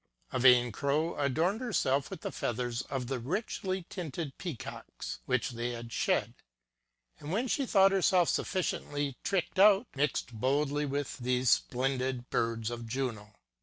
A 0.31 0.39
VAIN 0.39 0.71
Crow 0.71 1.15
adorned 1.19 1.61
herself 1.61 2.09
with 2.09 2.21
the 2.21 2.31
feathers 2.31 2.81
of 2.81 3.05
the 3.05 3.19
richly 3.19 3.85
tinted 3.87 4.35
Peacocks, 4.39 5.19
which 5.27 5.51
they 5.51 5.73
had 5.73 5.93
shed, 5.93 6.33
and 7.19 7.31
when 7.31 7.47
she 7.47 7.67
thought 7.67 7.91
herself 7.91 8.27
sufficiently 8.27 9.17
tricked 9.23 9.59
out, 9.59 9.85
mixed 9.93 10.33
boldly 10.33 10.87
with 10.87 11.19
these 11.19 11.51
splendid 11.51 12.31
birds 12.31 12.71
of 12.71 12.87
Juno. 12.87 13.35